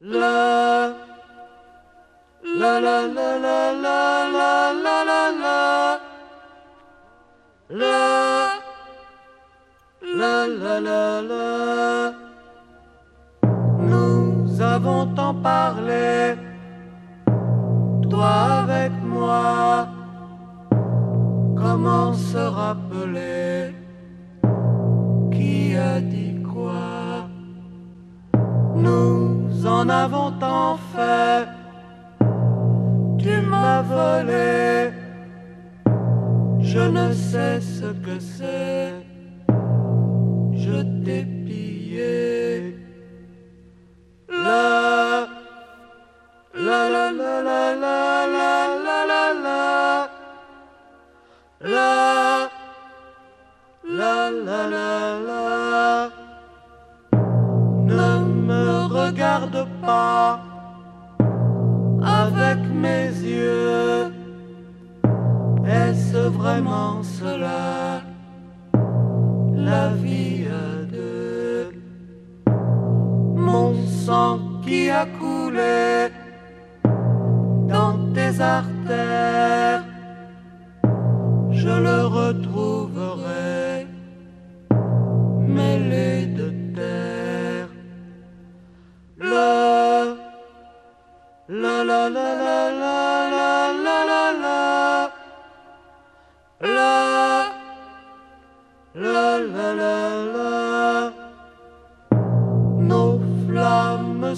[0.00, 0.94] La
[2.44, 6.00] la la la la la la la la la.
[7.68, 8.60] La
[10.14, 12.12] la la la la.
[13.80, 16.36] Nous avons tant parlé
[18.08, 18.30] Toi
[18.62, 19.88] avec moi.
[21.56, 23.67] Comment se rappeler?
[29.78, 31.46] En avons tant fait
[33.18, 34.90] Tu m'as volé.
[36.58, 38.94] Je ne sais ce que c'est.
[40.64, 41.27] Je t'ai
[62.02, 64.12] avec mes yeux.
[65.66, 68.02] Est-ce vraiment cela
[69.54, 71.72] la vie à deux
[73.36, 73.74] Mon
[74.06, 76.08] sang qui a coulé
[77.68, 79.84] dans tes artères,
[81.50, 83.86] je le retrouverai
[85.46, 86.17] mêlé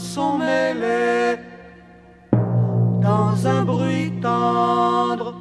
[0.00, 1.38] sont mêlées
[3.00, 5.34] dans un bruit tendre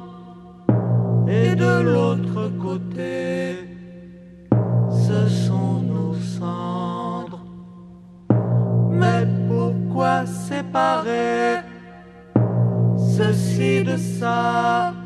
[1.26, 3.56] et de l'autre côté
[4.90, 7.44] ce sont nos cendres.
[8.90, 11.69] Mais pourquoi séparer
[13.90, 14.99] the sun.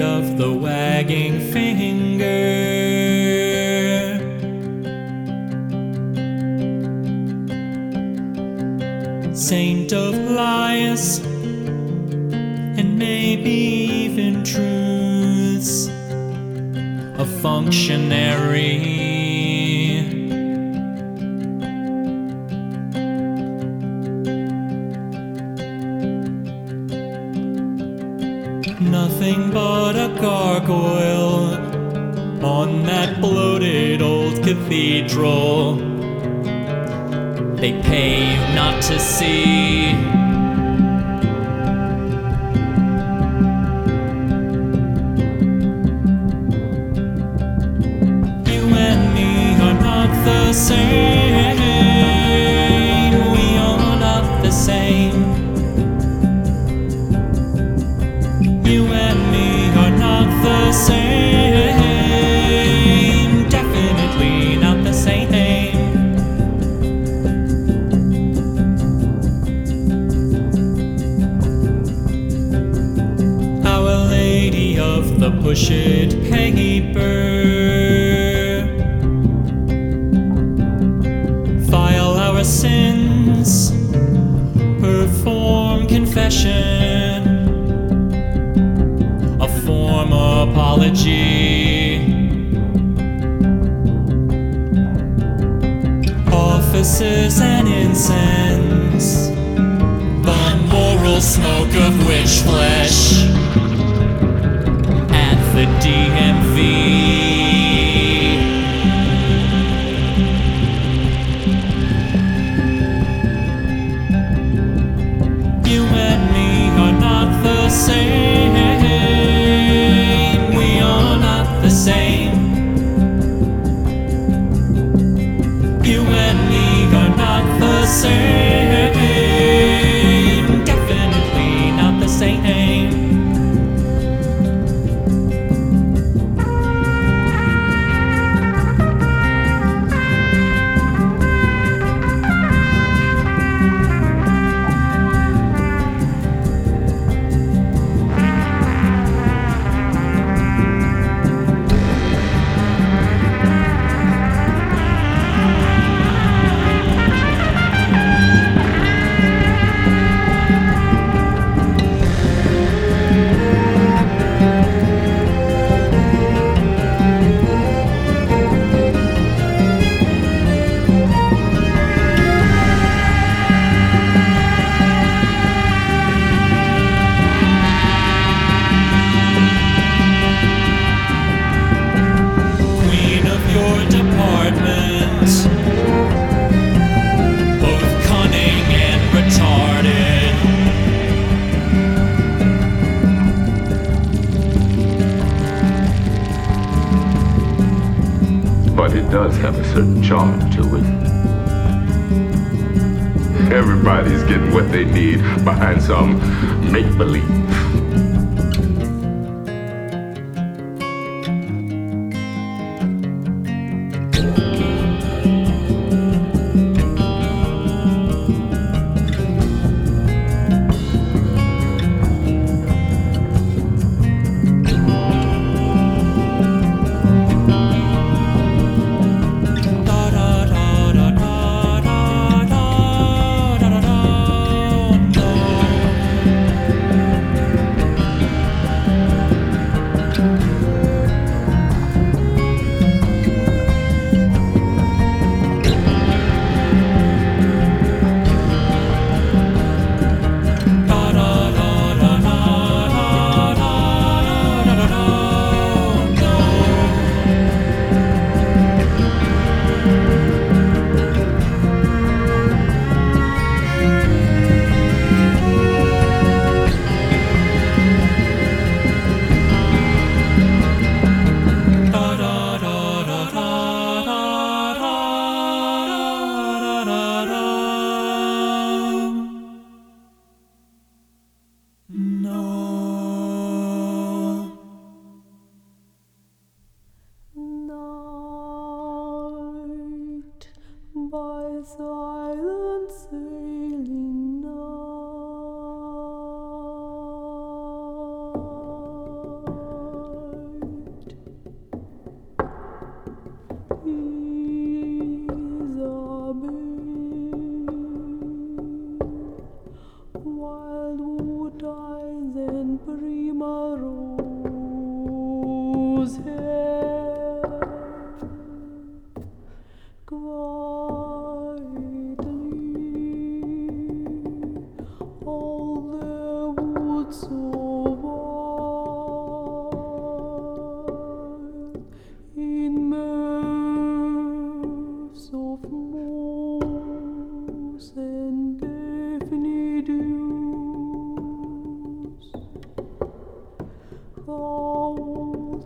[0.00, 2.24] of the wagging finger.
[9.34, 11.18] Saint of lies
[12.78, 15.88] and maybe even truths,
[17.18, 19.00] a functionary.
[28.80, 29.69] nothing but
[30.20, 31.54] gargoyle
[32.44, 35.76] on that bloated old cathedral.
[37.56, 39.89] They pay you not to see.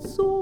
[0.01, 0.34] So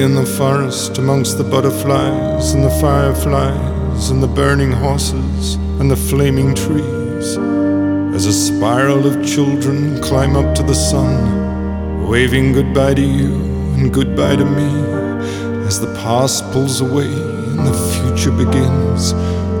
[0.00, 5.96] in the forest amongst the butterflies and the fireflies and the burning horses and the
[5.96, 7.36] flaming trees.
[8.16, 13.34] As a spiral of children climb up to the sun, waving goodbye to you
[13.74, 14.70] and goodbye to me.
[15.66, 19.12] As the past pulls away and the future begins,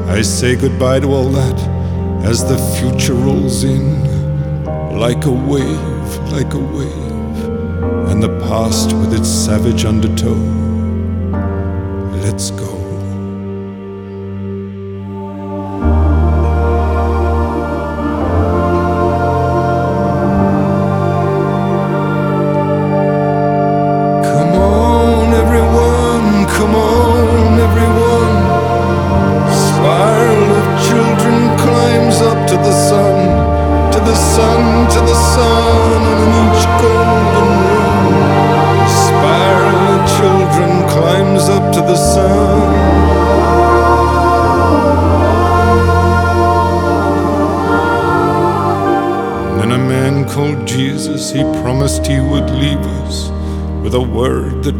[0.08, 1.58] I say goodbye to all that
[2.24, 3.84] as the future rolls in
[4.98, 7.09] like a wave, like a wave,
[8.10, 10.34] and the past with its savage undertow.
[12.24, 12.79] Let's go.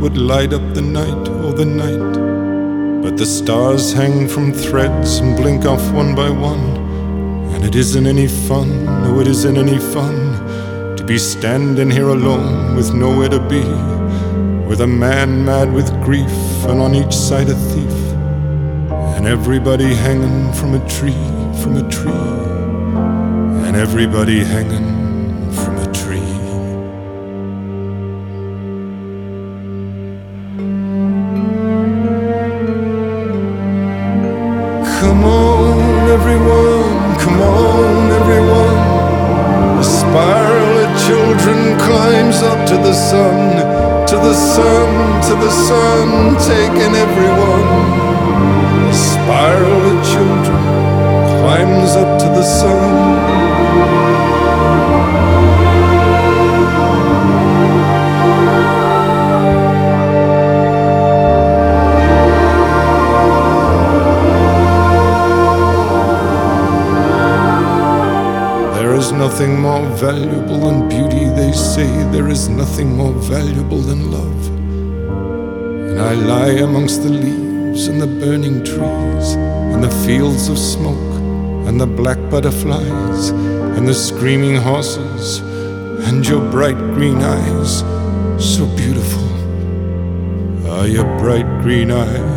[0.01, 3.03] Would light up the night, oh, the night.
[3.03, 6.65] But the stars hang from threads and blink off one by one.
[7.53, 12.77] And it isn't any fun, no, it isn't any fun to be standing here alone
[12.77, 13.65] with nowhere to be.
[14.67, 17.99] With a man mad with grief, and on each side a thief.
[19.17, 21.23] And everybody hanging from a tree,
[21.61, 22.25] from a tree.
[23.67, 24.89] And everybody hanging
[35.01, 38.81] Come on, everyone, come on, everyone.
[39.81, 43.57] A spiral of children climbs up to the sun,
[44.07, 47.69] to the sun, to the sun, taking everyone.
[48.91, 50.63] A spiral of children
[51.41, 54.39] climbs up to the sun.
[69.21, 71.91] Nothing more valuable than beauty, they say.
[72.11, 74.43] There is nothing more valuable than love.
[75.91, 79.27] And I lie amongst the leaves and the burning trees,
[79.73, 81.13] and the fields of smoke,
[81.67, 83.29] and the black butterflies,
[83.77, 85.41] and the screaming horses,
[86.07, 87.81] and your bright green eyes,
[88.43, 89.29] so beautiful.
[90.77, 92.30] Are your bright green eyes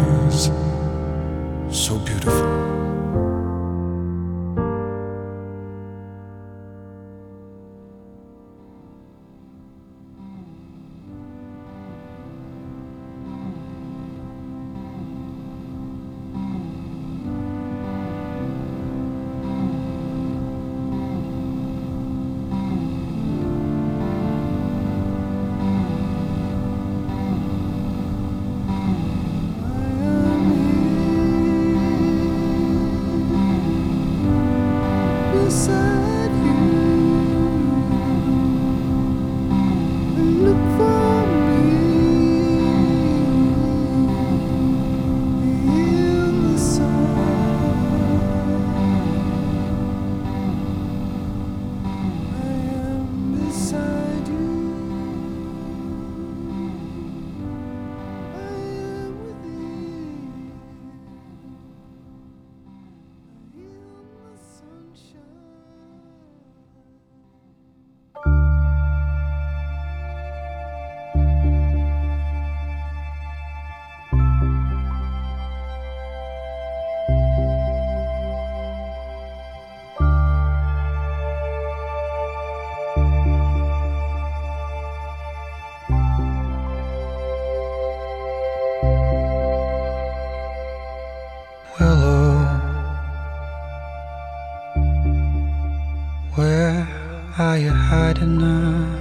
[98.13, 98.99] hiding now?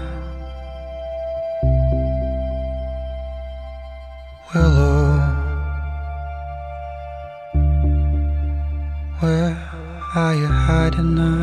[4.54, 5.18] Willow,
[9.20, 9.56] where
[10.14, 11.41] are you hiding now?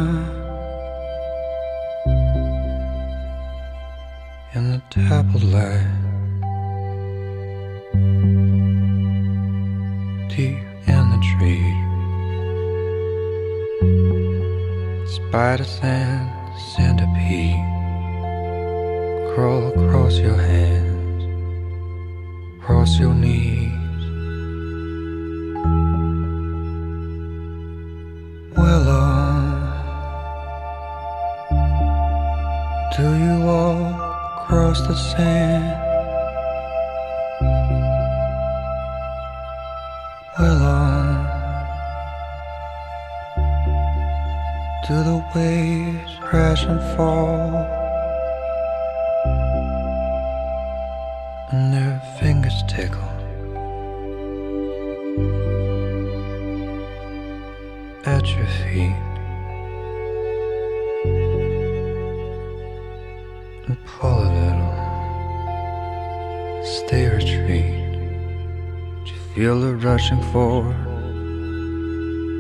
[69.36, 70.76] Feel it rushing forward,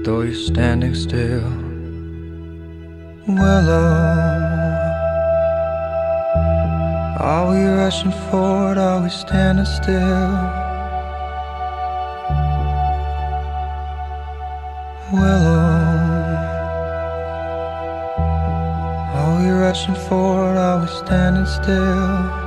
[0.04, 1.44] though you're standing still?
[3.28, 3.94] Willow,
[6.80, 8.78] uh, are we rushing forward?
[8.80, 10.30] Are we standing still?
[15.14, 15.60] Willow,
[15.96, 16.48] uh,
[19.16, 20.58] are we rushing forward?
[20.58, 22.39] Are we standing still?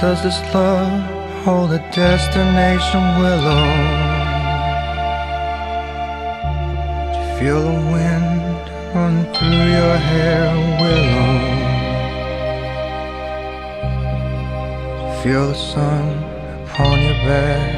[0.00, 1.02] Does this love
[1.44, 3.02] hold a destination?
[3.18, 3.64] Willow,
[7.12, 10.44] do you feel the wind run through your hair?
[10.80, 11.34] Willow,
[14.94, 16.06] do you feel the sun
[16.62, 17.74] upon your back?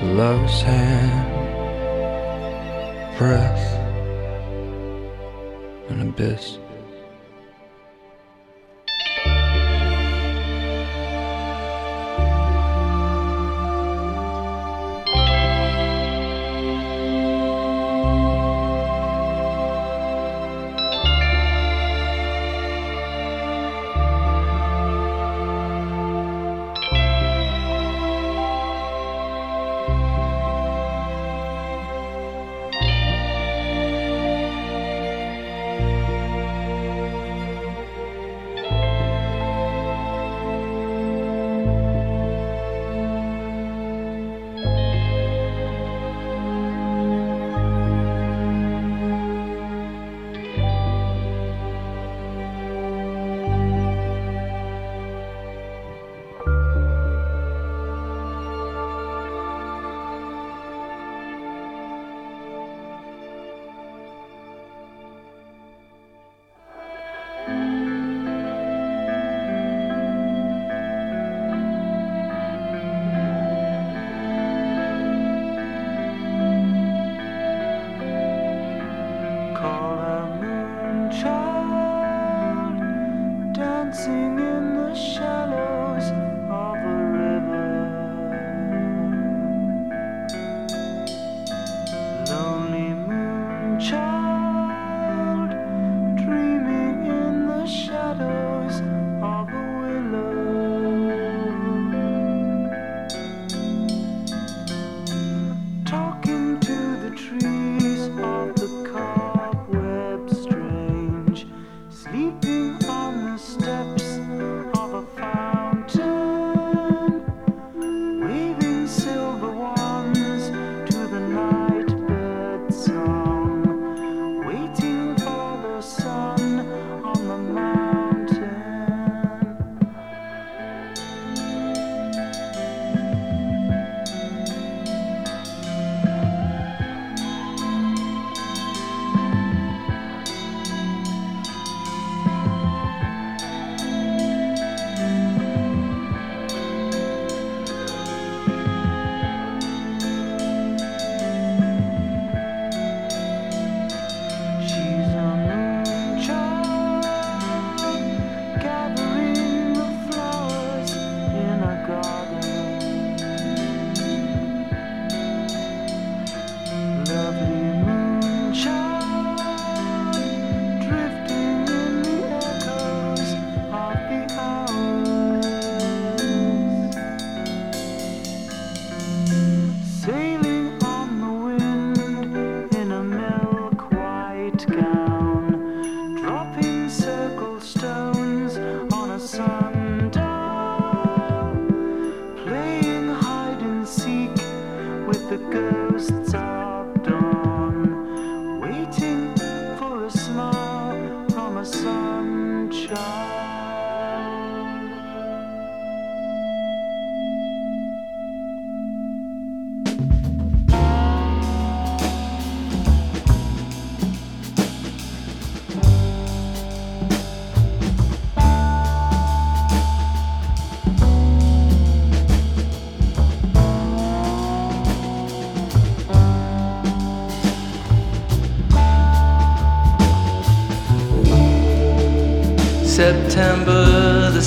[0.00, 1.28] The love's hand,
[3.18, 3.64] breath
[5.88, 6.61] an abyss.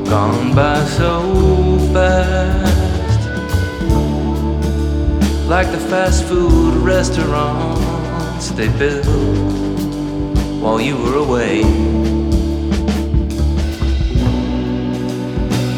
[0.09, 1.25] gone by so
[1.93, 2.70] fast.
[5.51, 9.05] Like the fast food restaurants they built
[10.63, 11.63] while you were away.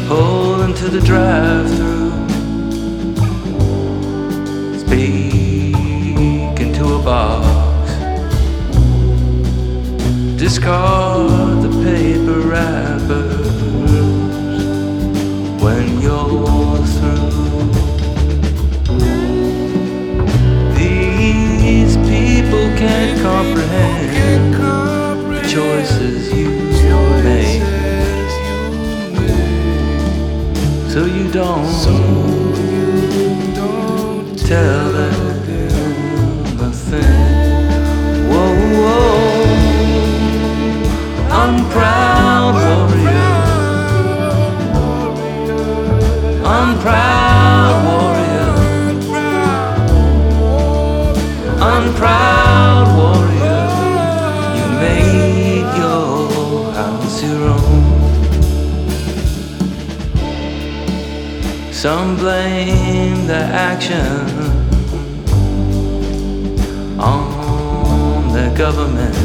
[0.07, 2.11] Pull into the drive through,
[4.77, 7.89] speak into a box.
[10.37, 13.47] Discard the paper wrappers
[15.63, 17.32] when you're through.
[22.87, 26.49] Can't comprehend the choices you
[27.23, 27.63] made.
[30.91, 31.63] So you don't
[34.37, 35.32] tell them
[61.83, 63.99] Some blame the action
[66.97, 69.17] on the government.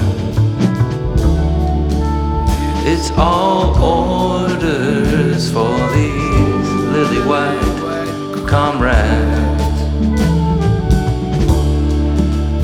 [2.85, 9.79] It's all orders for these lily white comrades.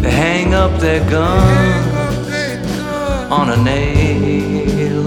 [0.03, 2.81] They hang up their guns
[3.31, 5.07] on a nail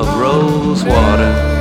[0.00, 1.51] of rose water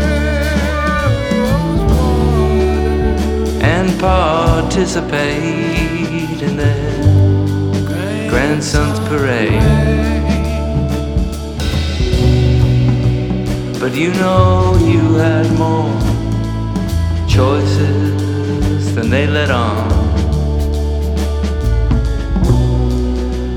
[4.01, 5.37] participate
[6.41, 9.61] in their grandson's parade.
[13.79, 15.93] But you know you had more
[17.29, 19.91] choices than they let on.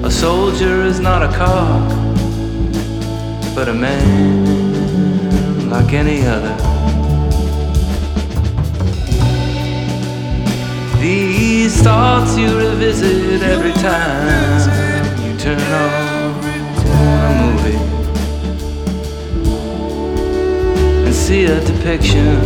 [0.04, 1.88] A soldier is not a cock,
[3.54, 6.73] but a man like any other.
[11.04, 14.62] These thoughts you revisit every time
[15.22, 16.96] you turn on a
[17.42, 17.80] movie.
[21.04, 22.40] and see a depiction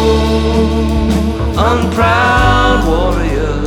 [1.68, 3.58] unproud warrior,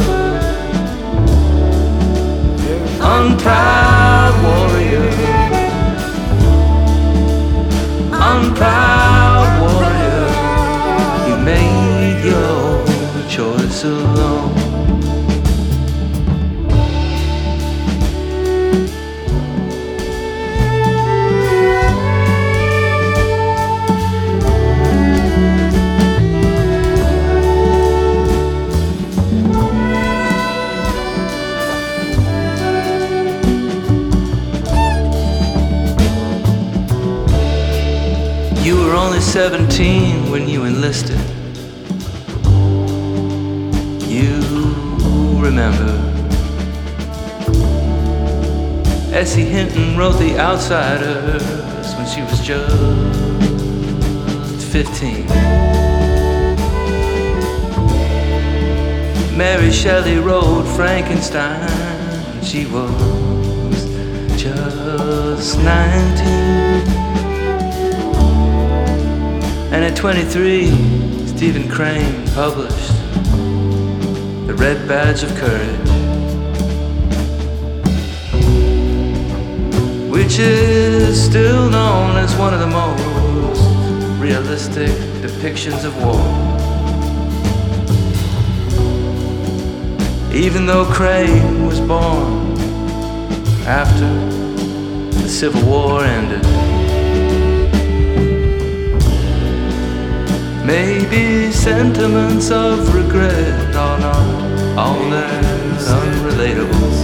[3.03, 4.64] unproud warrior,
[8.37, 10.27] unproud warrior.
[11.29, 12.85] You made your
[13.29, 14.54] choice alone.
[39.35, 41.19] 17 when you enlisted.
[44.09, 44.39] You
[45.43, 45.91] remember.
[49.13, 49.43] S.E.
[49.43, 51.43] Hinton wrote The Outsiders
[51.97, 52.71] when she was just
[54.71, 55.27] 15.
[59.37, 61.69] Mary Shelley wrote Frankenstein
[62.35, 63.85] when she was
[64.41, 67.14] just 19.
[69.85, 72.89] And at 23, Stephen Crane published
[74.47, 75.89] The Red Badge of Courage,
[80.11, 84.89] which is still known as one of the most realistic
[85.21, 86.17] depictions of war.
[90.35, 92.57] Even though Crane was born
[93.67, 94.09] after
[95.21, 96.74] the Civil War ended.
[100.65, 105.45] Maybe sentiments of regret are not all that
[105.79, 106.95] unrelatable.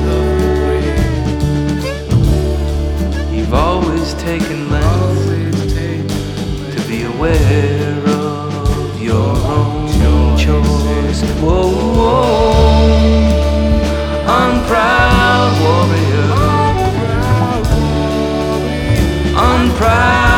[3.31, 5.27] You've always taken less
[6.75, 9.89] to be aware of your own
[10.39, 11.23] choice.
[11.43, 12.71] Whoa, whoa,
[14.39, 16.33] unproud warrior,
[19.37, 20.30] unproud warrior,